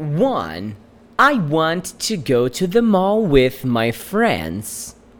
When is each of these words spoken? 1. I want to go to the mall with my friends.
1. 0.00 0.76
I 1.18 1.34
want 1.34 1.92
to 1.98 2.16
go 2.16 2.48
to 2.48 2.66
the 2.66 2.80
mall 2.80 3.20
with 3.26 3.66
my 3.66 3.90
friends. 3.90 4.94